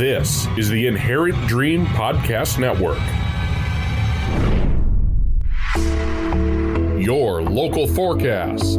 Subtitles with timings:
[0.00, 2.96] This is the Inherent Dream Podcast Network.
[6.98, 8.78] Your local forecast.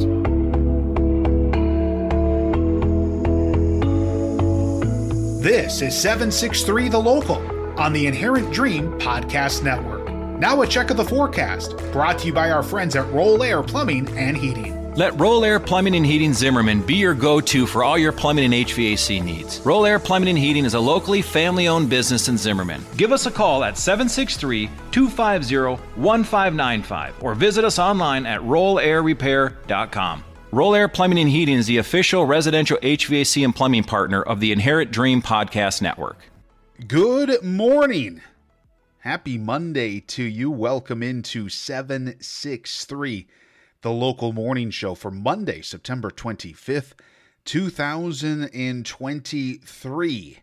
[5.44, 7.38] This is 763 The Local
[7.80, 10.10] on the Inherent Dream Podcast Network.
[10.40, 13.62] Now, a check of the forecast brought to you by our friends at Roll Air
[13.62, 14.81] Plumbing and Heating.
[14.96, 18.44] Let Roll Air Plumbing and Heating Zimmerman be your go to for all your plumbing
[18.44, 19.62] and HVAC needs.
[19.62, 22.84] Roll Air Plumbing and Heating is a locally family owned business in Zimmerman.
[22.98, 30.26] Give us a call at 763 250 1595 or visit us online at rollairrepair.com.
[30.52, 34.52] Roll Air Plumbing and Heating is the official residential HVAC and plumbing partner of the
[34.52, 36.18] Inherent Dream Podcast Network.
[36.86, 38.22] Good morning.
[39.00, 40.52] Happy Monday to you.
[40.52, 43.28] Welcome into 763,
[43.82, 46.94] the local morning show for Monday, September 25th,
[47.46, 50.40] 2023.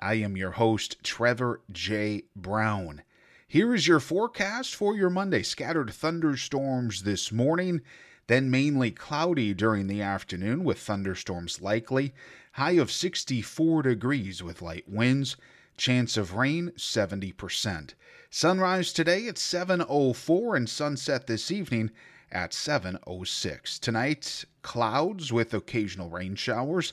[0.00, 2.24] I am your host, Trevor J.
[2.34, 3.02] Brown.
[3.46, 5.44] Here is your forecast for your Monday.
[5.44, 7.82] Scattered thunderstorms this morning
[8.28, 12.14] then mainly cloudy during the afternoon with thunderstorms likely.
[12.52, 15.36] High of 64 degrees with light winds.
[15.76, 17.94] Chance of rain 70%.
[18.30, 21.90] Sunrise today at 7:04 and sunset this evening
[22.32, 23.78] at 7:06.
[23.78, 26.92] Tonight clouds with occasional rain showers.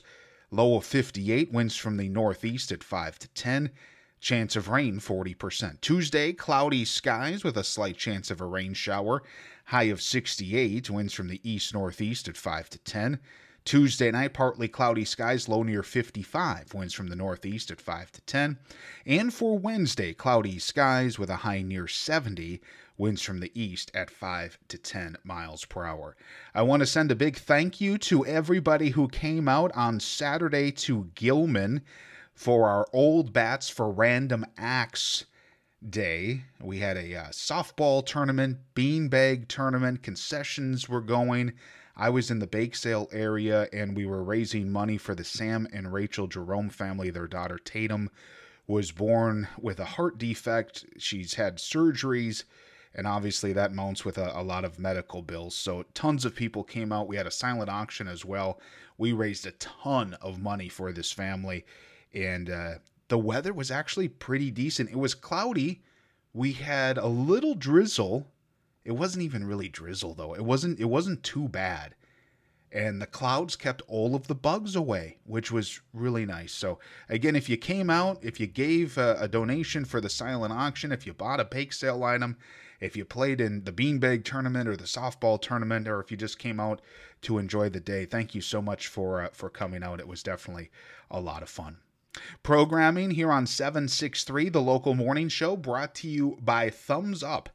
[0.50, 3.70] Low of 58, winds from the northeast at 5 to 10.
[4.20, 5.80] Chance of rain 40%.
[5.80, 9.22] Tuesday, cloudy skies with a slight chance of a rain shower.
[9.66, 13.18] High of 68, winds from the east northeast at 5 to 10.
[13.64, 18.20] Tuesday night, partly cloudy skies, low near 55, winds from the northeast at 5 to
[18.22, 18.58] 10.
[19.06, 22.60] And for Wednesday, cloudy skies with a high near 70,
[23.00, 26.16] winds from the east at 5 to 10 miles per hour.
[26.54, 30.70] I want to send a big thank you to everybody who came out on Saturday
[30.72, 31.80] to Gilman
[32.34, 35.24] for our Old Bats for Random Acts
[35.88, 36.44] day.
[36.60, 41.54] We had a uh, softball tournament, beanbag tournament, concessions were going.
[41.96, 45.66] I was in the bake sale area and we were raising money for the Sam
[45.72, 47.10] and Rachel Jerome family.
[47.10, 48.10] Their daughter Tatum
[48.66, 50.84] was born with a heart defect.
[50.98, 52.44] She's had surgeries,
[52.94, 55.54] and obviously that mounts with a, a lot of medical bills.
[55.54, 57.08] So tons of people came out.
[57.08, 58.60] We had a silent auction as well.
[58.98, 61.64] We raised a ton of money for this family,
[62.12, 62.74] and uh,
[63.08, 64.90] the weather was actually pretty decent.
[64.90, 65.82] It was cloudy.
[66.32, 68.26] We had a little drizzle.
[68.84, 70.34] It wasn't even really drizzle though.
[70.34, 71.94] It wasn't it wasn't too bad.
[72.72, 76.52] And the clouds kept all of the bugs away, which was really nice.
[76.52, 76.78] So
[77.08, 80.92] again, if you came out, if you gave a, a donation for the silent auction,
[80.92, 82.36] if you bought a bake sale item,
[82.80, 86.38] if you played in the beanbag tournament or the softball tournament, or if you just
[86.38, 86.80] came out
[87.22, 90.00] to enjoy the day, thank you so much for uh, for coming out.
[90.00, 90.70] It was definitely
[91.10, 91.78] a lot of fun.
[92.42, 97.48] Programming here on 763, the local morning show, brought to you by Thumbs Up.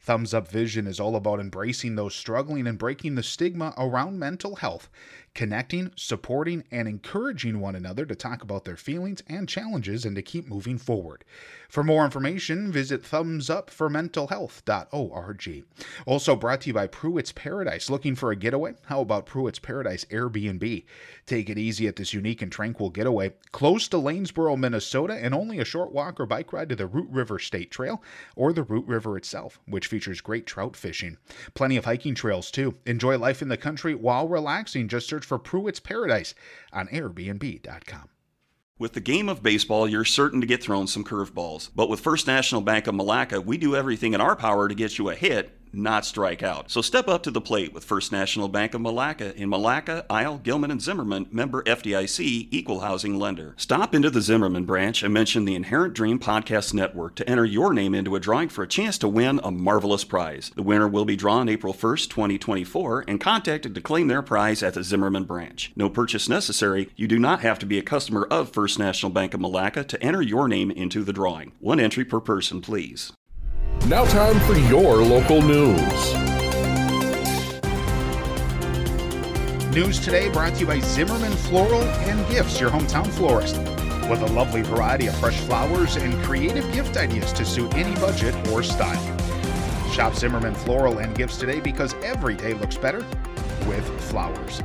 [0.00, 4.56] Thumbs Up Vision is all about embracing those struggling and breaking the stigma around mental
[4.56, 4.88] health,
[5.34, 10.22] connecting, supporting, and encouraging one another to talk about their feelings and challenges and to
[10.22, 11.24] keep moving forward.
[11.68, 15.64] For more information, visit thumbsupformentalhealth.org.
[16.04, 17.88] Also brought to you by Pruitt's Paradise.
[17.88, 18.74] Looking for a getaway?
[18.86, 20.84] How about Pruitt's Paradise Airbnb?
[21.26, 25.60] Take it easy at this unique and tranquil getaway, close to Lanesboro, Minnesota, and only
[25.60, 28.02] a short walk or bike ride to the Root River State Trail
[28.34, 31.18] or the Root River itself, which features great trout fishing.
[31.54, 32.74] Plenty of hiking trails, too.
[32.84, 34.88] Enjoy life in the country while relaxing.
[34.88, 36.34] Just search for Pruitt's Paradise
[36.72, 38.08] on Airbnb.com.
[38.78, 41.68] With the game of baseball, you're certain to get thrown some curveballs.
[41.74, 44.96] But with First National Bank of Milaca, we do everything in our power to get
[44.96, 46.70] you a hit not strike out.
[46.70, 50.38] So step up to the plate with First National Bank of Milaca in Milaca, Isle,
[50.38, 53.54] Gilman, and Zimmerman, member FDIC, equal housing lender.
[53.56, 57.72] Stop into the Zimmerman branch and mention the Inherent Dream Podcast Network to enter your
[57.72, 60.50] name into a drawing for a chance to win a marvelous prize.
[60.54, 64.74] The winner will be drawn April 1st, 2024, and contacted to claim their prize at
[64.74, 65.72] the Zimmerman branch.
[65.76, 66.90] No purchase necessary.
[66.96, 70.02] You do not have to be a customer of First National Bank of Milaca to
[70.02, 71.52] enter your name into the drawing.
[71.60, 73.12] One entry per person, please.
[73.86, 76.14] Now, time for your local news.
[79.74, 83.56] News today brought to you by Zimmerman Floral and Gifts, your hometown florist.
[84.08, 88.34] With a lovely variety of fresh flowers and creative gift ideas to suit any budget
[88.48, 89.00] or style.
[89.90, 93.04] Shop Zimmerman Floral and Gifts today because every day looks better
[93.66, 94.62] with flowers.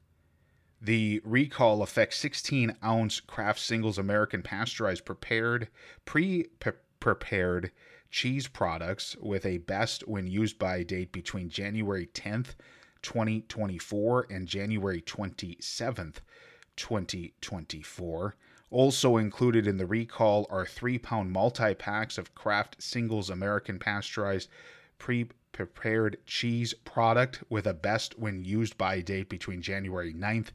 [0.80, 5.68] The recall affects 16 ounce Kraft Singles American pasteurized prepared,
[6.04, 6.46] pre
[7.00, 7.72] prepared
[8.10, 12.54] cheese products with a best when used by date between January 10th,
[13.02, 16.16] 2024 and January 27th,
[16.76, 18.36] 2024.
[18.70, 24.48] Also included in the recall are three pound multi packs of Kraft Singles American pasteurized
[24.98, 30.48] pre prepared cheese product with a best when used by date between January 9th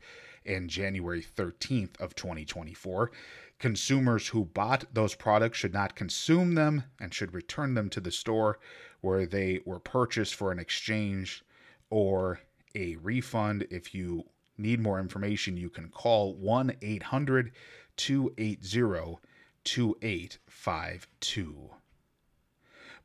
[0.46, 3.12] and January 13th of 2024.
[3.62, 8.10] Consumers who bought those products should not consume them and should return them to the
[8.10, 8.58] store
[9.02, 11.44] where they were purchased for an exchange
[11.92, 12.40] or
[12.74, 13.68] a refund.
[13.70, 14.24] If you
[14.58, 17.52] need more information, you can call 1 800
[17.98, 19.20] 280
[19.64, 21.70] 2852.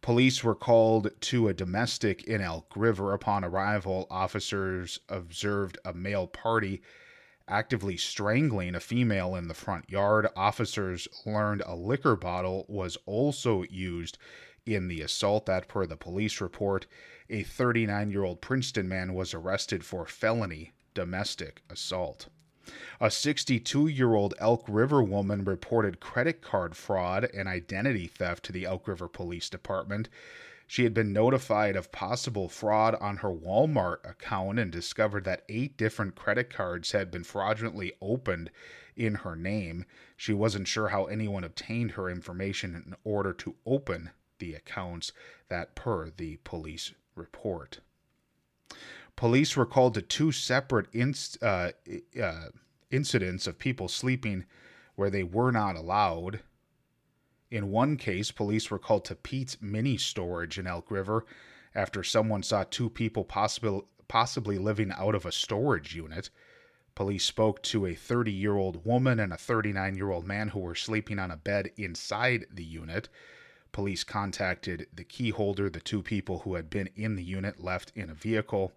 [0.01, 3.13] Police were called to a domestic in Elk River.
[3.13, 6.81] Upon arrival, officers observed a male party
[7.49, 10.27] actively strangling a female in the front yard.
[10.37, 14.19] Officers learned a liquor bottle was also used
[14.65, 15.47] in the assault.
[15.47, 16.87] That, per the police report,
[17.31, 22.29] a 39 year old Princeton man was arrested for felony domestic assault.
[23.01, 28.53] A 62 year old Elk River woman reported credit card fraud and identity theft to
[28.53, 30.09] the Elk River Police Department.
[30.67, 35.77] She had been notified of possible fraud on her Walmart account and discovered that eight
[35.77, 38.51] different credit cards had been fraudulently opened
[38.97, 39.85] in her name.
[40.17, 45.13] She wasn't sure how anyone obtained her information in order to open the accounts,
[45.49, 47.81] that per the police report.
[49.15, 50.89] Police were called to two separate
[51.41, 51.71] uh,
[52.21, 52.45] uh,
[52.91, 54.45] incidents of people sleeping
[54.97, 56.41] where they were not allowed.
[57.51, 61.25] In one case, police were called to Pete's Mini Storage in Elk River
[61.75, 66.31] after someone saw two people possibly, possibly living out of a storage unit.
[66.97, 70.61] Police spoke to a 30 year old woman and a 39 year old man who
[70.61, 73.09] were sleeping on a bed inside the unit.
[73.71, 75.69] Police contacted the key holder.
[75.69, 78.73] The two people who had been in the unit left in a vehicle.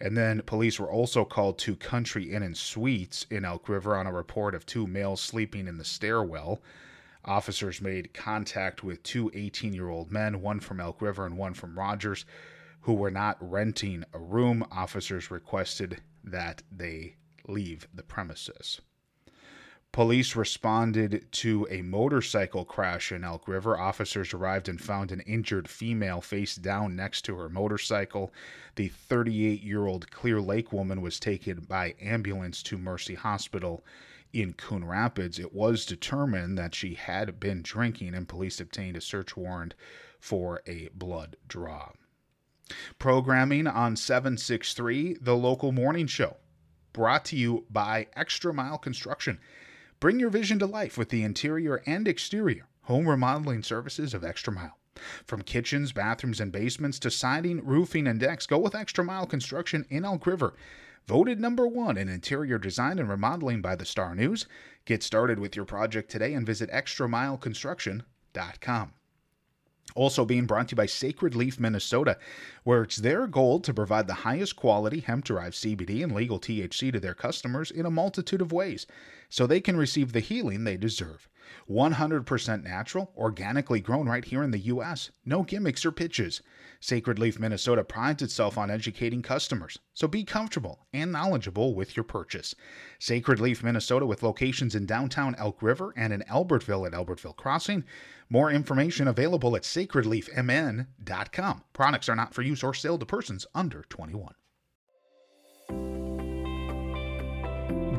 [0.00, 4.08] And then police were also called to Country Inn and Suites in Elk River on
[4.08, 6.60] a report of two males sleeping in the stairwell.
[7.24, 11.54] Officers made contact with two 18 year old men, one from Elk River and one
[11.54, 12.24] from Rogers,
[12.82, 14.66] who were not renting a room.
[14.72, 17.16] Officers requested that they
[17.46, 18.80] leave the premises.
[19.92, 23.78] Police responded to a motorcycle crash in Elk River.
[23.78, 28.32] Officers arrived and found an injured female face down next to her motorcycle.
[28.76, 33.84] The 38 year old Clear Lake woman was taken by ambulance to Mercy Hospital
[34.32, 35.38] in Coon Rapids.
[35.38, 39.74] It was determined that she had been drinking, and police obtained a search warrant
[40.20, 41.92] for a blood draw.
[42.98, 46.36] Programming on 763, the local morning show,
[46.92, 49.38] brought to you by Extra Mile Construction.
[50.00, 54.52] Bring your vision to life with the interior and exterior home remodeling services of Extra
[54.52, 54.76] Mile.
[55.26, 59.86] From kitchens, bathrooms, and basements to siding, roofing, and decks, go with Extra Mile Construction
[59.88, 60.54] in Elk River.
[61.06, 64.46] Voted number one in interior design and remodeling by the Star News.
[64.84, 68.92] Get started with your project today and visit extramileconstruction.com.
[69.94, 72.16] Also being brought to you by Sacred Leaf Minnesota,
[72.64, 76.92] where it's their goal to provide the highest quality hemp derived CBD and legal THC
[76.92, 78.86] to their customers in a multitude of ways
[79.28, 81.28] so they can receive the healing they deserve.
[81.70, 85.10] 100% natural, organically grown right here in the U.S.
[85.24, 86.42] No gimmicks or pitches.
[86.80, 92.04] Sacred Leaf Minnesota prides itself on educating customers, so be comfortable and knowledgeable with your
[92.04, 92.54] purchase.
[92.98, 97.84] Sacred Leaf Minnesota with locations in downtown Elk River and in Albertville at Albertville Crossing.
[98.28, 101.64] More information available at sacredleafmn.com.
[101.72, 104.34] Products are not for use or sale to persons under 21.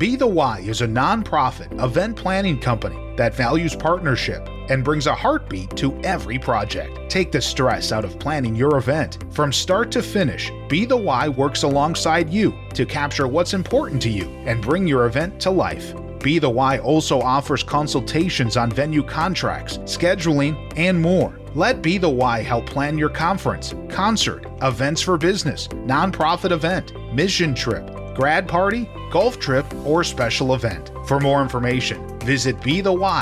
[0.04, 5.14] Be the Why is a nonprofit event planning company that values partnership and brings a
[5.14, 7.08] heartbeat to every project.
[7.08, 9.24] Take the stress out of planning your event.
[9.32, 14.10] From start to finish, Be the Why works alongside you to capture what's important to
[14.10, 15.94] you and bring your event to life.
[16.22, 21.40] Be the Why also offers consultations on venue contracts, scheduling, and more.
[21.54, 27.54] Let Be the Why help plan your conference, concert, events for business, nonprofit event, mission
[27.54, 30.90] trip, grad party, golf trip, or special event.
[31.06, 33.14] For more information, visit bethey.org.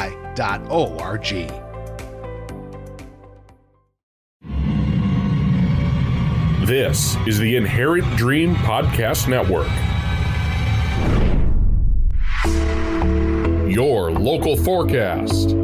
[6.66, 9.68] This is the Inherent Dream Podcast Network.
[13.68, 15.56] Your local forecast.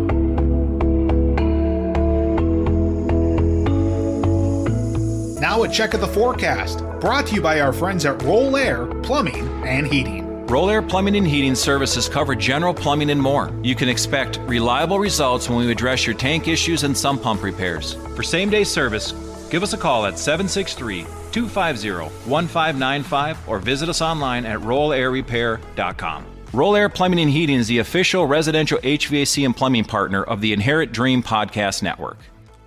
[5.41, 8.87] Now a check of the forecast, brought to you by our friends at Roll Air
[9.03, 10.47] Plumbing and Heating.
[10.47, 13.53] Roll Air Plumbing and Heating services cover general plumbing and more.
[13.63, 17.95] You can expect reliable results when we address your tank issues and sump pump repairs.
[18.17, 19.13] For same day service,
[19.51, 21.03] give us a call at 763
[21.33, 21.91] 250
[22.29, 26.27] 1595 or visit us online at rollairrepair.com.
[26.55, 30.55] Roll Air Plumbing and Heating is the official residential HVAC and plumbing partner of the
[30.55, 32.17] Inherent Dream Podcast Network.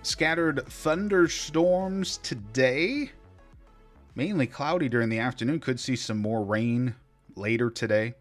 [0.04, 3.12] Scattered thunderstorms today.
[4.14, 5.60] Mainly cloudy during the afternoon.
[5.60, 6.96] Could see some more rain
[7.36, 8.16] later today.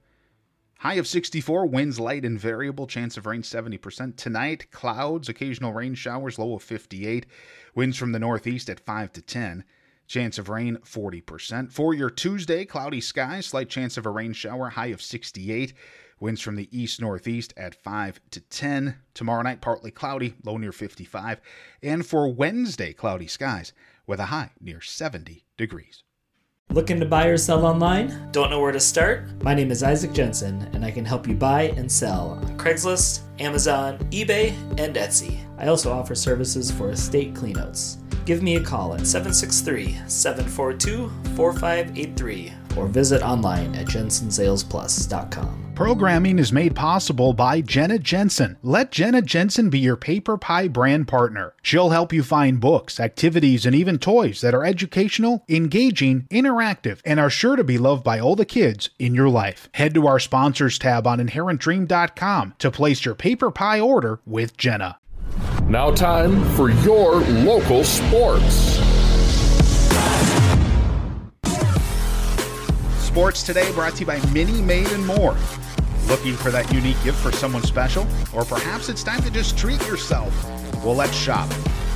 [0.79, 4.17] High of 64, winds light and variable, chance of rain 70%.
[4.17, 7.27] Tonight, clouds, occasional rain showers, low of 58.
[7.75, 9.65] Winds from the northeast at 5 to 10.
[10.07, 11.71] Chance of rain 40%.
[11.71, 15.75] For your Tuesday, cloudy skies, slight chance of a rain shower, high of 68.
[16.19, 18.97] Winds from the east northeast at 5 to 10.
[19.13, 21.41] Tomorrow night, partly cloudy, low near 55.
[21.83, 23.75] And for Wednesday, cloudy skies
[24.07, 26.03] with a high near 70 degrees.
[26.71, 28.31] Looking to buy or sell online?
[28.33, 29.43] Don't know where to start?
[29.43, 33.21] My name is Isaac Jensen, and I can help you buy and sell on Craigslist,
[33.41, 35.39] Amazon, eBay, and Etsy.
[35.59, 37.99] I also offer services for estate cleanouts.
[38.25, 45.71] Give me a call at 763 742 4583 or visit online at jensensalesplus.com.
[45.75, 48.59] Programming is made possible by Jenna Jensen.
[48.63, 51.55] Let Jenna Jensen be your paper pie brand partner.
[51.63, 57.19] She'll help you find books, activities, and even toys that are educational, engaging, interactive, and
[57.19, 59.71] are sure to be loved by all the kids in your life.
[59.73, 64.99] Head to our sponsors tab on inherentdream.com to place your paper pie order with Jenna.
[65.63, 68.90] Now, time for your local sports.
[73.11, 75.37] Sports Today brought to you by Mini Made and More.
[76.07, 78.07] Looking for that unique gift for someone special?
[78.33, 80.33] Or perhaps it's time to just treat yourself?
[80.85, 81.51] Well, let's shop.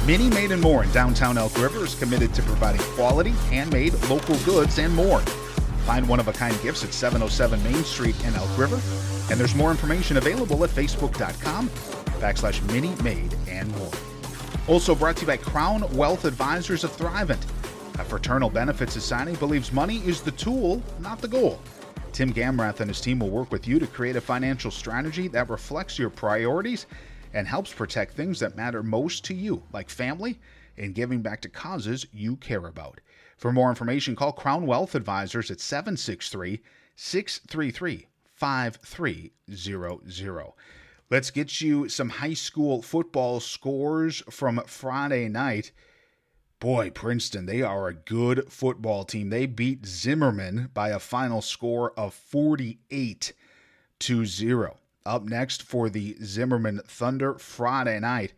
[0.08, 4.36] Mini Made and More in downtown Elk River is committed to providing quality, handmade, local
[4.38, 5.20] goods, and more.
[5.86, 8.80] Find one of a kind gifts at 707 Main Street in Elk River.
[9.30, 11.68] And there's more information available at facebook.com
[12.18, 13.92] backslash mini made and more.
[14.66, 17.46] Also brought to you by Crown Wealth Advisors of Thrivent.
[17.96, 21.60] A fraternal benefit society believes money is the tool, not the goal.
[22.12, 25.48] Tim Gamrath and his team will work with you to create a financial strategy that
[25.48, 26.86] reflects your priorities
[27.34, 30.40] and helps protect things that matter most to you, like family
[30.76, 33.00] and giving back to causes you care about.
[33.36, 36.60] For more information, call Crown Wealth Advisors at 763
[36.96, 40.52] 633 5300.
[41.10, 45.70] Let's get you some high school football scores from Friday night.
[46.64, 49.28] Boy, Princeton, they are a good football team.
[49.28, 53.34] They beat Zimmerman by a final score of 48
[53.98, 54.78] to 0.
[55.04, 58.32] Up next for the Zimmerman Thunder Friday night,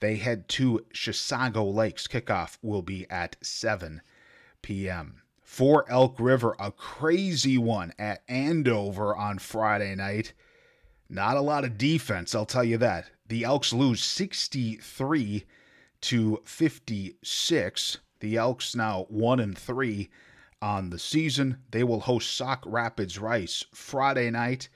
[0.00, 2.06] they head to Chisago Lakes.
[2.06, 4.00] Kickoff will be at 7
[4.62, 5.20] p.m.
[5.42, 10.32] For Elk River, a crazy one at Andover on Friday night.
[11.10, 13.10] Not a lot of defense, I'll tell you that.
[13.28, 15.44] The Elks lose 63
[16.02, 17.98] to 56.
[18.20, 20.08] The Elks now 1 and 3
[20.62, 21.58] on the season.
[21.70, 24.68] They will host Sauk Rapids Rice Friday night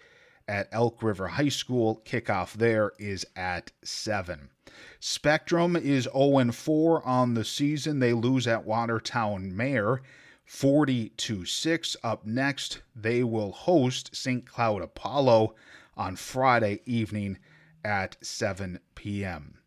[0.47, 2.03] at Elk River High School.
[2.05, 4.51] Kickoff there is at 7.
[4.99, 7.99] Spectrum is 0 4 on the season.
[7.99, 10.03] They lose at Watertown Mayer
[10.45, 11.97] 40 to 6.
[12.03, 14.45] Up next, they will host St.
[14.45, 15.55] Cloud Apollo
[15.97, 17.39] on Friday evening
[17.85, 19.60] at 7 p.m.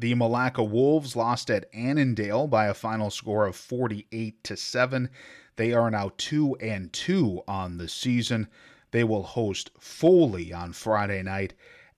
[0.00, 5.10] The Milaca Wolves lost at Annandale by a final score of 48 to 7.
[5.56, 8.48] They are now 2 and 2 on the season.
[8.92, 11.52] They will host Foley on Friday night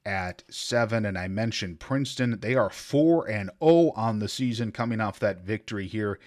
[0.05, 2.41] at 7 and I mentioned Princeton.
[2.41, 6.19] They are 4 and 0 on the season coming off that victory here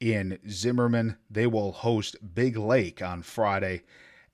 [0.00, 1.16] in Zimmerman.
[1.30, 3.84] They will host Big Lake on Friday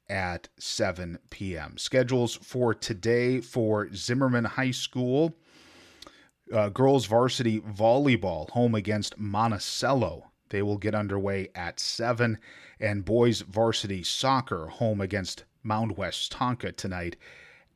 [0.09, 1.79] at 7 p.m.
[1.79, 5.37] Schedules for today for Zimmerman High School.
[6.53, 10.31] Uh, girls varsity volleyball home against Monticello.
[10.51, 12.39] They will get underway at 7.
[12.81, 17.17] And boys varsity soccer home against Mound Westonka tonight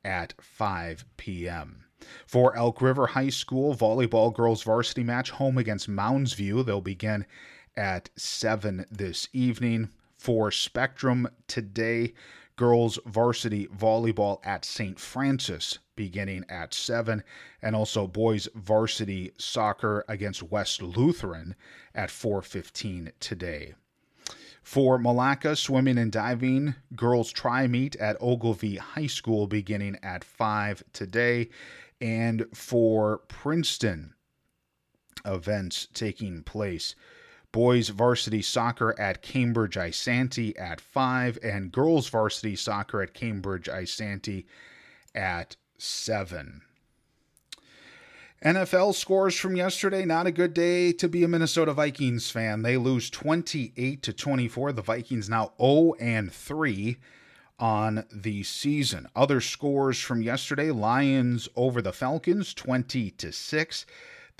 [0.05, 1.85] at 5 p.m.
[2.27, 6.63] For Elk River High School volleyball girls varsity match home against Mounds View.
[6.63, 7.27] They'll begin
[7.77, 12.15] at 7 this evening For Spectrum today,
[12.57, 14.99] girls varsity volleyball at St.
[14.99, 17.23] Francis beginning at 7
[17.61, 21.55] and also boys varsity soccer against West Lutheran
[21.95, 23.75] at 4:15 today.
[24.63, 30.85] For Milaca swimming and diving, girls try meet at Ogilvie High School beginning at 5
[30.93, 31.49] today
[32.01, 34.15] and for Princeton
[35.25, 36.95] events taking place
[37.53, 44.47] boys varsity soccer at Cambridge Isanti at 5 and girls varsity soccer at Cambridge Isanti
[45.15, 46.63] at 7.
[48.45, 50.05] NFL scores from yesterday.
[50.05, 52.63] Not a good day to be a Minnesota Vikings fan.
[52.63, 54.73] They lose 28 to 24.
[54.73, 56.97] The Vikings now 0 and 3
[57.61, 59.09] on the season.
[59.15, 63.87] Other scores from yesterday: Lions over the Falcons 20 to 6.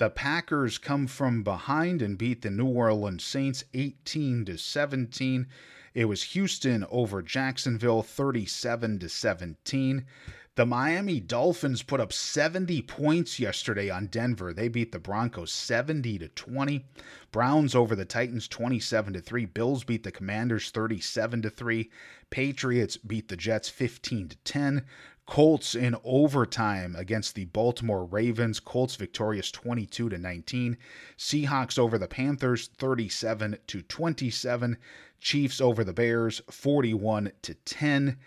[0.03, 5.47] The Packers come from behind and beat the New Orleans Saints 18 to 17.
[5.93, 10.05] It was Houston over Jacksonville 37 to 17.
[10.55, 14.51] The Miami Dolphins put up 70 points yesterday on Denver.
[14.51, 16.85] They beat the Broncos 70 to 20.
[17.31, 19.45] Browns over the Titans 27 to 3.
[19.45, 21.89] Bills beat the Commanders 37 to 3.
[22.29, 24.85] Patriots beat the Jets 15 to 10.
[25.25, 28.59] Colts in overtime against the Baltimore Ravens.
[28.59, 30.77] Colts victorious 22 to 19.
[31.17, 34.77] Seahawks over the Panthers 37 to 27.
[35.21, 38.17] Chiefs over the Bears 41 to 10.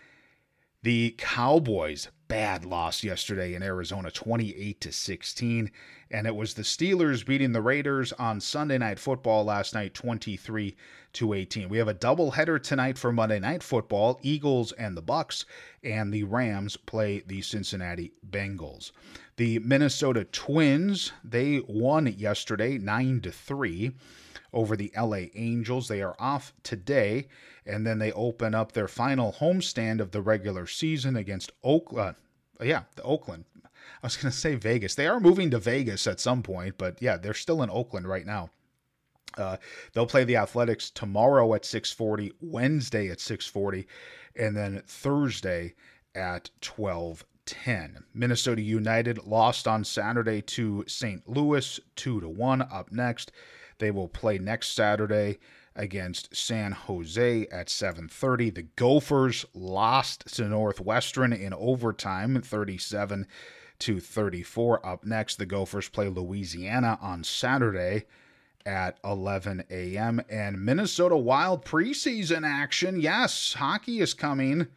[0.87, 5.69] The Cowboys bad loss yesterday in Arizona 28 to 16
[6.09, 10.77] and it was the Steelers beating the Raiders on Sunday night football last night 23
[11.11, 11.67] to 18.
[11.67, 15.43] We have a double header tonight for Monday night football, Eagles and the Bucks
[15.83, 18.93] and the Rams play the Cincinnati Bengals.
[19.35, 23.91] The Minnesota Twins, they won yesterday 9 to 3
[24.53, 25.87] over the LA Angels.
[25.87, 27.27] They are off today,
[27.65, 32.15] and then they open up their final homestand of the regular season against Oakland.
[32.59, 33.45] Uh, yeah, the Oakland.
[34.03, 34.95] I was going to say Vegas.
[34.95, 38.25] They are moving to Vegas at some point, but yeah, they're still in Oakland right
[38.25, 38.49] now.
[39.37, 39.57] Uh,
[39.93, 43.85] they'll play the Athletics tomorrow at 6:40, Wednesday at 6:40,
[44.35, 45.75] and then Thursday
[46.15, 48.03] at 12:10.
[48.13, 51.27] Minnesota United lost on Saturday to St.
[51.29, 53.31] Louis 2 to 1 up next.
[53.79, 55.39] They will play next Saturday
[55.75, 58.49] against San Jose at 7:30.
[58.49, 63.27] The Gophers lost to Northwestern in overtime 37
[63.79, 64.85] to 34.
[64.85, 68.05] Up next, the Gophers play Louisiana on Saturday
[68.65, 70.21] at 11 a.m.
[70.29, 72.99] and Minnesota Wild preseason action.
[72.99, 74.67] Yes, hockey is coming.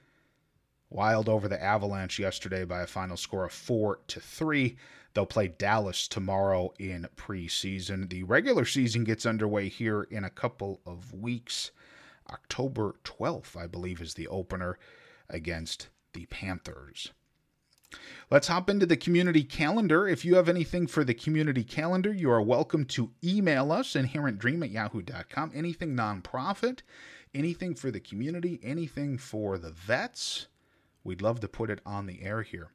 [0.90, 4.76] Wild over the Avalanche yesterday by a final score of 4 to 3.
[5.14, 8.08] They'll play Dallas tomorrow in preseason.
[8.10, 11.72] The regular season gets underway here in a couple of weeks.
[12.30, 14.78] October 12th, I believe, is the opener
[15.28, 17.12] against the Panthers.
[18.30, 20.06] Let's hop into the community calendar.
[20.06, 24.62] If you have anything for the community calendar, you are welcome to email us, inherentdream
[24.62, 25.50] at yahoo.com.
[25.52, 26.82] Anything nonprofit,
[27.34, 30.46] anything for the community, anything for the vets,
[31.02, 32.70] we'd love to put it on the air here.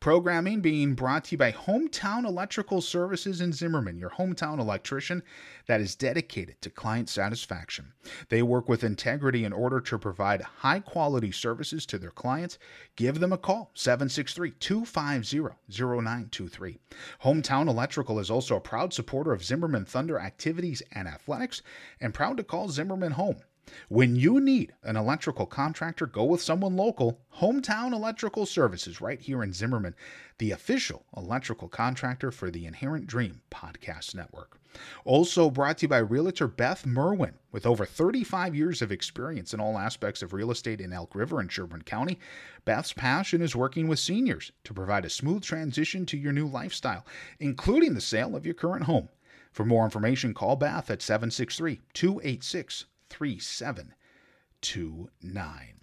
[0.00, 5.22] Programming being brought to you by Hometown Electrical Services in Zimmerman, your hometown electrician
[5.66, 7.92] that is dedicated to client satisfaction.
[8.28, 12.58] They work with integrity in order to provide high quality services to their clients.
[12.94, 16.78] Give them a call, 763 250 0923.
[17.24, 21.62] Hometown Electrical is also a proud supporter of Zimmerman Thunder activities and athletics
[22.00, 23.40] and proud to call Zimmerman home.
[23.88, 27.20] When you need an electrical contractor, go with someone local.
[27.38, 29.94] Hometown Electrical Services, right here in Zimmerman,
[30.38, 34.58] the official electrical contractor for the Inherent Dream Podcast Network.
[35.04, 37.34] Also brought to you by Realtor Beth Merwin.
[37.52, 41.38] With over 35 years of experience in all aspects of real estate in Elk River
[41.38, 42.18] and Sherburne County,
[42.64, 47.06] Beth's passion is working with seniors to provide a smooth transition to your new lifestyle,
[47.38, 49.08] including the sale of your current home.
[49.52, 55.80] For more information, call Beth at 763 286 3729.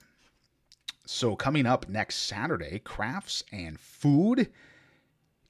[1.06, 4.50] So, coming up next Saturday, crafts and food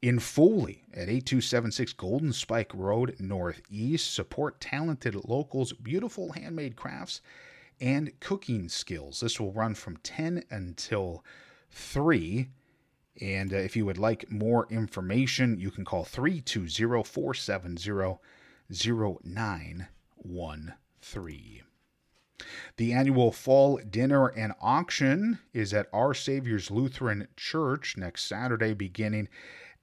[0.02, 4.14] in Foley at 8276 Golden Spike Road Northeast.
[4.14, 7.22] Support talented locals, beautiful handmade crafts,
[7.80, 9.22] and cooking skills.
[9.22, 11.24] This will run from 10 until
[11.72, 12.50] 3.
[13.22, 18.20] And uh, if you would like more information, you can call 320 470
[21.04, 21.64] 0913.
[22.78, 29.28] The annual fall dinner and auction is at Our Savior's Lutheran Church next Saturday, beginning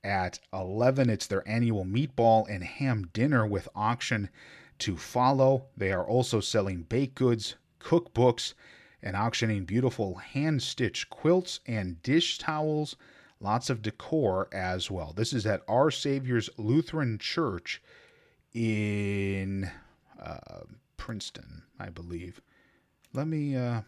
[0.03, 1.11] at 11.
[1.11, 4.31] It's their annual meatball and ham dinner with auction
[4.79, 5.67] to follow.
[5.77, 8.55] They are also selling baked goods, cookbooks
[9.03, 12.97] and auctioning beautiful hand stitched quilts and dish towels.
[13.41, 15.13] Lots of decor as well.
[15.15, 17.83] This is at Our Savior's Lutheran Church
[18.53, 19.71] in
[20.21, 20.65] uh,
[21.01, 22.43] Princeton, I believe.
[23.15, 23.81] Let me, uh,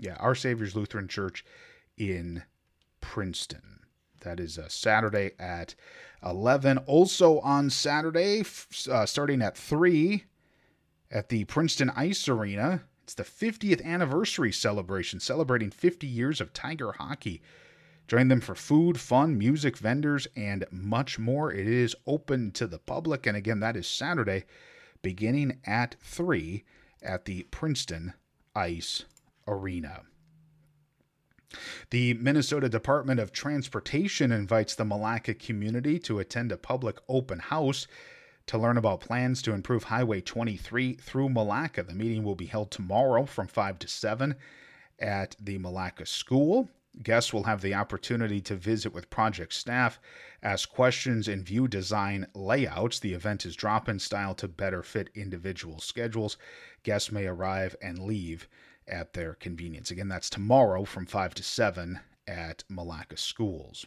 [0.00, 1.44] yeah, Our Savior's Lutheran Church
[1.96, 2.42] in
[3.00, 3.78] Princeton.
[4.22, 5.76] That is a Saturday at
[6.24, 6.78] 11.
[6.78, 8.42] Also on Saturday,
[8.90, 10.24] uh, starting at 3
[11.08, 16.92] at the Princeton Ice Arena, it's the 50th anniversary celebration, celebrating 50 years of Tiger
[16.92, 17.40] hockey.
[18.08, 21.52] Join them for food, fun, music, vendors, and much more.
[21.52, 23.24] It is open to the public.
[23.24, 24.44] And again, that is Saturday,
[25.02, 26.64] beginning at 3
[27.02, 28.14] at the Princeton
[28.54, 29.04] Ice
[29.46, 30.02] Arena.
[31.90, 37.86] The Minnesota Department of Transportation invites the Milaca community to attend a public open house
[38.46, 41.86] to learn about plans to improve Highway 23 through Milaca.
[41.86, 44.34] The meeting will be held tomorrow from 5 to 7
[44.98, 46.68] at the Milaca School.
[47.02, 49.98] Guests will have the opportunity to visit with project staff,
[50.42, 52.98] ask questions, and view design layouts.
[52.98, 56.36] The event is drop in style to better fit individual schedules.
[56.82, 58.46] Guests may arrive and leave
[58.86, 59.90] at their convenience.
[59.90, 63.86] Again, that's tomorrow from 5 to 7 at Milaca Schools.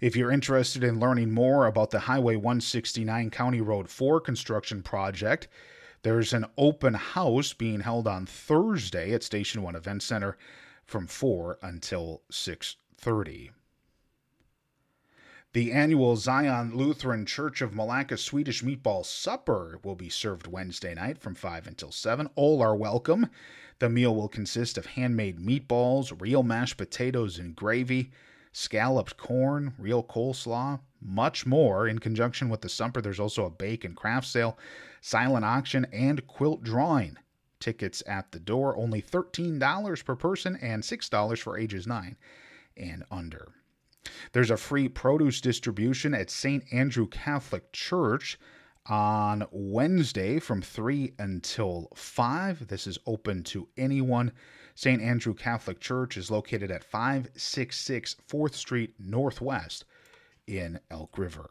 [0.00, 5.48] If you're interested in learning more about the Highway 169 County Road 4 construction project,
[6.02, 10.36] there's an open house being held on Thursday at Station 1 Event Center
[10.86, 13.50] from 4 until 6:30.
[15.52, 21.18] The annual Zion Lutheran Church of Milaca Swedish Meatball Supper will be served Wednesday night
[21.18, 22.28] from 5 until 7.
[22.34, 23.28] All are welcome.
[23.78, 28.10] The meal will consist of handmade meatballs, real mashed potatoes and gravy,
[28.50, 31.86] scalloped corn, real coleslaw, much more.
[31.86, 34.58] In conjunction with the supper, there's also a bake and craft sale,
[35.00, 37.16] silent auction, and quilt drawing.
[37.60, 42.16] Tickets at the door only $13 per person and $6 for ages 9
[42.76, 43.48] and under.
[44.32, 46.64] There's a free produce distribution at St.
[46.72, 48.38] Andrew Catholic Church
[48.86, 52.66] on Wednesday from 3 until 5.
[52.68, 54.32] This is open to anyone.
[54.74, 55.00] St.
[55.00, 59.84] Andrew Catholic Church is located at 566 4th Street Northwest
[60.46, 61.48] in Elk River.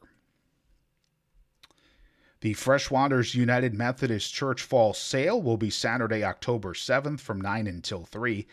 [2.44, 8.04] The Freshwaters United Methodist Church Fall Sale will be Saturday, October 7th from 9 until
[8.04, 8.46] 3.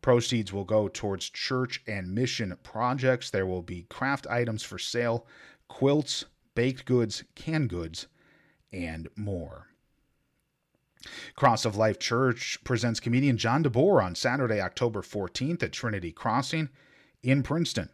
[0.00, 3.28] Proceeds will go towards church and mission projects.
[3.28, 5.26] There will be craft items for sale,
[5.68, 8.06] quilts, baked goods, canned goods,
[8.72, 9.66] and more.
[11.36, 16.70] Cross of Life Church presents comedian John DeBoer on Saturday, October 14th at Trinity Crossing
[17.22, 17.90] in Princeton.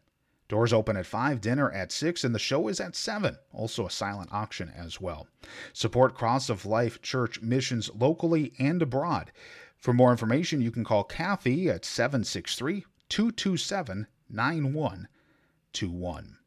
[0.50, 3.38] Doors open at 5, dinner at 6, and the show is at 7.
[3.52, 5.28] Also, a silent auction as well.
[5.72, 9.30] Support Cross of Life Church missions locally and abroad.
[9.78, 16.38] For more information, you can call Kathy at 763 227 9121.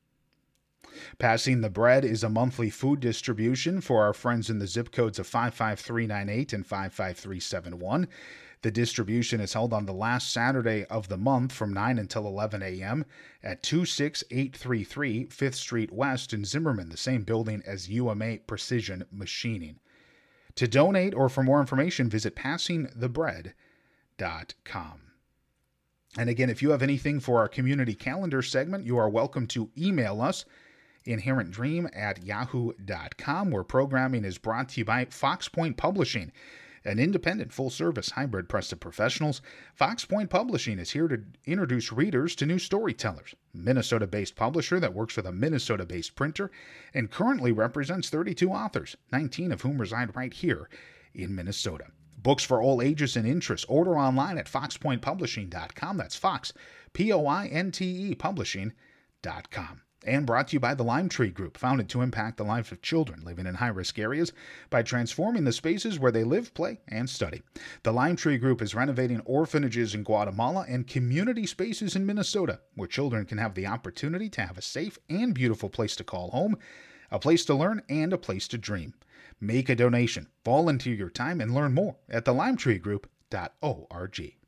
[1.18, 5.18] Passing the Bread is a monthly food distribution for our friends in the zip codes
[5.18, 8.10] of 55398 and 55371.
[8.64, 12.64] The distribution is held on the last Saturday of the month from 9 until 11
[12.64, 13.04] a.m.
[13.44, 19.82] at 26833 5th Street West in Zimmerman, the same building as UMA Precision Machining.
[20.56, 25.02] To donate or for more information, visit passingthebread.com.
[26.18, 29.72] And again, if you have anything for our community calendar segment, you are welcome to
[29.78, 30.46] email us
[31.06, 36.32] inherentdream at yahoo.com, where programming is brought to you by Fox Point Publishing
[36.86, 39.42] an independent full service hybrid press of professionals,
[39.76, 43.36] Fox Point Publishing is here to introduce readers to new storytellers.
[43.54, 46.52] Minnesota based publisher that works with a Minnesota based printer
[46.94, 50.70] and currently represents 32 authors, 19 of whom reside right here
[51.14, 51.86] in Minnesota.
[52.18, 53.66] Books for all ages and interests.
[53.70, 55.98] Order online at foxpointpublishing.com.
[55.98, 56.54] That's Fox,
[56.94, 61.30] P O I N T E, publishing.com and brought to you by the Lime Tree
[61.30, 64.32] Group, founded to impact the lives of children living in high risk areas
[64.70, 67.42] by transforming the spaces where they live, play, and study.
[67.84, 72.88] The Lime Tree Group is renovating orphanages in Guatemala and community spaces in Minnesota where
[72.88, 76.58] children can have the opportunity to have a safe and beautiful place to call home,
[77.12, 78.94] a place to learn, and a place to dream.
[79.40, 84.43] Make a donation, volunteer your time, and learn more at thelimetreegroup.org.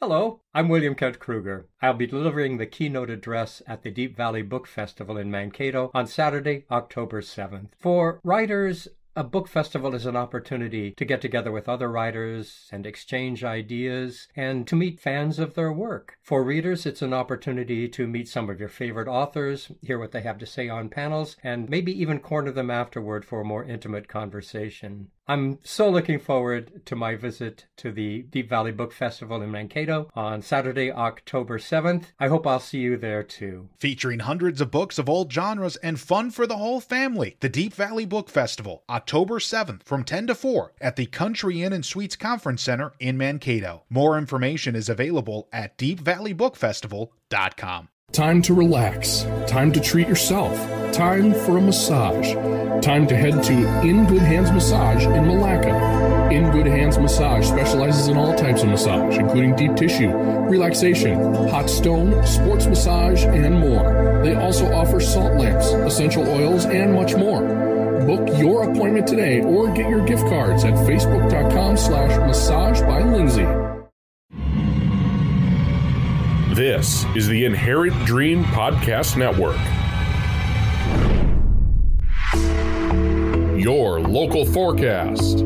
[0.00, 1.66] Hello, I'm William Kent Krueger.
[1.82, 6.06] I'll be delivering the keynote address at the Deep Valley Book Festival in Mankato on
[6.06, 7.70] Saturday, October 7th.
[7.80, 8.86] For writers,
[9.18, 14.28] A book festival is an opportunity to get together with other writers and exchange ideas
[14.36, 16.16] and to meet fans of their work.
[16.22, 20.20] For readers, it's an opportunity to meet some of your favorite authors, hear what they
[20.20, 24.06] have to say on panels, and maybe even corner them afterward for a more intimate
[24.06, 25.08] conversation.
[25.28, 30.08] I'm so looking forward to my visit to the Deep Valley Book Festival in Mankato
[30.14, 32.06] on Saturday, October 7th.
[32.18, 33.68] I hope I'll see you there too.
[33.78, 37.74] Featuring hundreds of books of all genres and fun for the whole family, the Deep
[37.74, 42.16] Valley Book Festival, October 7th from 10 to 4 at the Country Inn and Suites
[42.16, 43.82] Conference Center in Mankato.
[43.90, 47.88] More information is available at deepvalleybookfestival.com.
[48.12, 49.26] Time to relax.
[49.46, 50.56] Time to treat yourself.
[50.92, 52.32] Time for a massage.
[52.82, 53.52] Time to head to
[53.86, 56.32] In Good Hands Massage in Milaca.
[56.32, 61.68] In Good Hands Massage specializes in all types of massage, including deep tissue, relaxation, hot
[61.68, 64.22] stone, sports massage, and more.
[64.24, 67.42] They also offer salt lamps, essential oils, and much more.
[68.06, 73.46] Book your appointment today or get your gift cards at facebook.com slash massage by Lindsay.
[76.58, 79.56] This is the Inherent Dream Podcast Network.
[83.56, 85.36] Your local forecast.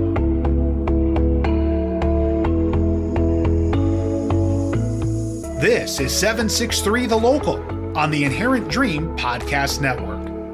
[5.61, 7.59] This is 763 The Local
[7.95, 10.12] on the Inherent Dream Podcast Network.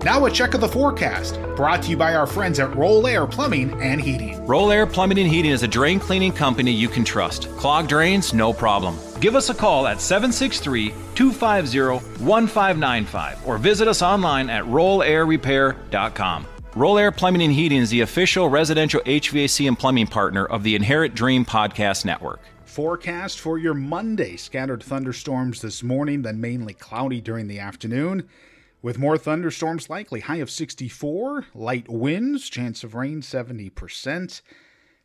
[0.08, 3.26] Now, a check of the forecast brought to you by our friends at Roll Air
[3.26, 4.42] Plumbing and Heating.
[4.46, 7.54] Roll Air Plumbing and Heating is a drain cleaning company you can trust.
[7.58, 8.98] Clogged drains, no problem.
[9.20, 16.46] Give us a call at 763 250 1595 or visit us online at rollairrepair.com.
[16.74, 20.74] Roll Air Plumbing and Heating is the official residential HVAC and plumbing partner of the
[20.74, 22.40] Inherent Dream Podcast Network.
[22.64, 28.26] Forecast for your Monday scattered thunderstorms this morning, then mainly cloudy during the afternoon.
[28.80, 34.40] With more thunderstorms likely, high of 64, light winds, chance of rain 70%.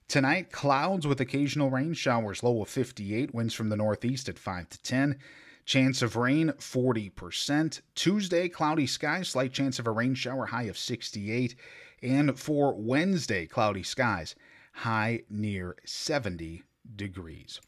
[0.07, 4.69] Tonight, clouds with occasional rain showers, low of 58, winds from the northeast at 5
[4.69, 5.17] to 10.
[5.65, 7.81] Chance of rain 40%.
[7.95, 11.55] Tuesday, cloudy skies, slight chance of a rain shower, high of 68.
[12.03, 14.35] And for Wednesday, cloudy skies,
[14.73, 16.61] high near 70
[16.95, 17.59] degrees.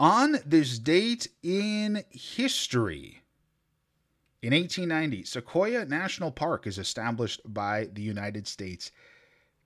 [0.00, 3.23] On this date in history,
[4.44, 8.92] in 1890, Sequoia National Park is established by the United States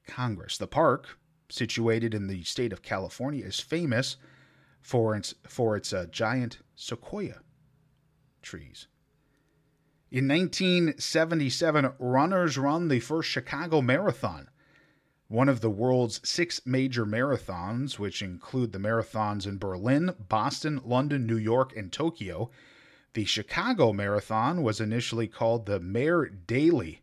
[0.06, 0.56] Congress.
[0.56, 4.18] The park, situated in the state of California, is famous
[4.80, 7.40] for its, for its uh, giant sequoia
[8.40, 8.86] trees.
[10.12, 14.48] In 1977, runners run the first Chicago Marathon,
[15.26, 21.26] one of the world's six major marathons, which include the marathons in Berlin, Boston, London,
[21.26, 22.52] New York, and Tokyo.
[23.14, 27.02] The Chicago Marathon was initially called the Mayor Daley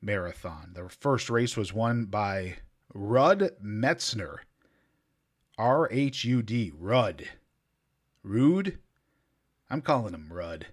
[0.00, 0.72] Marathon.
[0.74, 2.56] The first race was won by
[2.94, 4.38] Rudd Metzner.
[5.58, 6.72] R H U D.
[6.76, 7.28] Rudd.
[8.22, 8.78] Rude?
[9.68, 10.66] I'm calling him Rudd.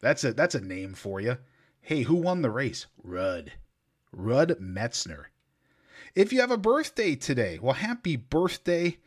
[0.00, 1.38] That's a that's a name for you.
[1.80, 2.86] Hey, who won the race?
[3.02, 3.52] Rudd.
[4.12, 5.26] Rudd Metzner.
[6.14, 8.98] If you have a birthday today, well, happy birthday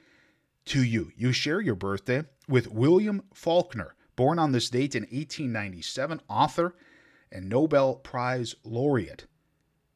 [0.66, 1.12] to you.
[1.16, 6.76] You share your birthday with William Faulkner, born on this date in 1897, author
[7.32, 9.26] and Nobel Prize laureate.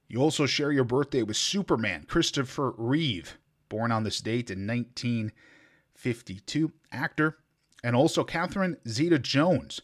[0.08, 6.72] You also share your birthday with Superman, Christopher Reeve, born on this date in 1952,
[6.92, 7.40] actor,
[7.84, 9.82] and also Catherine Zeta Jones,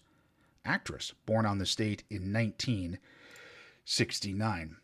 [0.64, 4.78] actress, born on this date in 1969.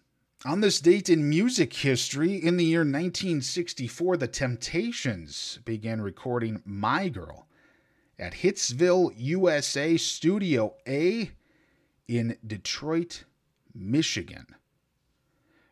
[0.46, 7.10] On this date in music history, in the year 1964, The Temptations began recording My
[7.10, 7.47] Girl
[8.20, 11.32] at Hitsville, USA, Studio A
[12.08, 13.24] in Detroit,
[13.74, 14.48] Michigan.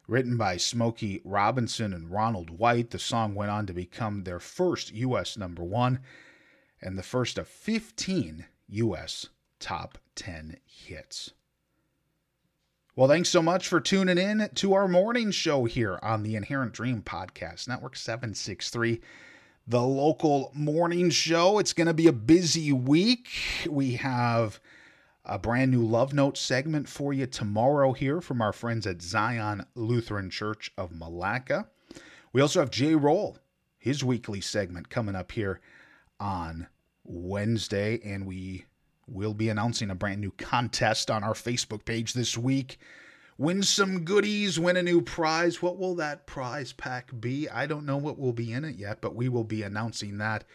[0.08, 4.94] Written by Smokey Robinson and Ronald White, the song went on to become their first
[4.94, 5.36] U.S.
[5.36, 6.00] number one
[6.82, 9.30] and the first of 15 U.S.
[9.60, 11.32] top 10 hits.
[12.96, 16.72] Well, thanks so much for tuning in to our morning show here on the Inherent
[16.72, 19.02] Dream Podcast Network 763,
[19.68, 21.60] the local morning show.
[21.60, 23.30] It's going to be a busy week.
[23.70, 24.60] We have
[25.24, 29.66] a brand new Love Note segment for you tomorrow here from our friends at Zion
[29.76, 31.68] Lutheran Church of Milaca.
[32.32, 33.38] We also have Jay Roll,
[33.78, 35.62] his weekly segment coming up here
[36.20, 36.68] on
[37.04, 38.66] Wednesday, and we
[39.08, 42.80] We'll be announcing a brand new contest on our Facebook page this week.
[43.38, 45.62] Win some goodies, win a new prize.
[45.62, 47.50] What will that prize pack be?
[47.50, 50.46] I don't know what will be in it yet, but we will be announcing that.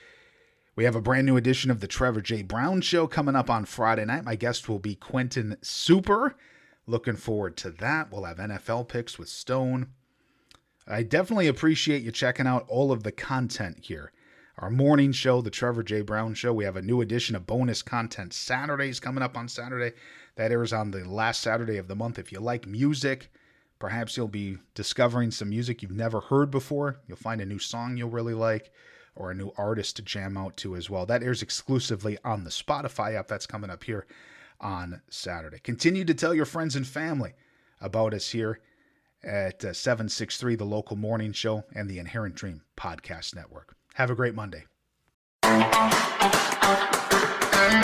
[0.76, 2.42] We have a brand new edition of the Trevor J.
[2.42, 4.24] Brown Show coming up on Friday night.
[4.24, 6.36] My guest will be Quentin Super.
[6.86, 8.10] Looking forward to that.
[8.10, 9.88] We'll have NFL picks with Stone,
[10.90, 14.10] I definitely appreciate you checking out all of the content here.
[14.58, 16.00] Our morning show, the Trevor J.
[16.00, 19.96] Brown Show, we have a new edition of bonus content Saturdays coming up on Saturday.
[20.40, 22.18] That airs on the last Saturday of the month.
[22.18, 23.30] If you like music,
[23.78, 26.98] perhaps you'll be discovering some music you've never heard before.
[27.06, 28.72] You'll find a new song you'll really like
[29.14, 31.04] or a new artist to jam out to as well.
[31.04, 33.28] That airs exclusively on the Spotify app.
[33.28, 34.06] That's coming up here
[34.62, 35.58] on Saturday.
[35.58, 37.34] Continue to tell your friends and family
[37.78, 38.60] about us here
[39.22, 43.76] at uh, 763, the local morning show, and the Inherent Dream Podcast Network.
[43.92, 44.64] Have a great Monday.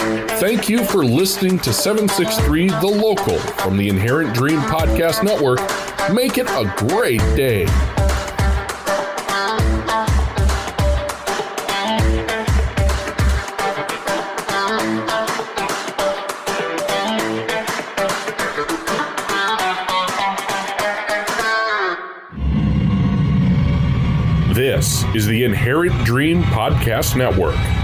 [0.06, 5.58] Thank you for listening to 763 The Local from the Inherent Dream Podcast Network.
[6.12, 7.66] Make it a great day.
[24.54, 27.75] This is the Inherent Dream Podcast Network.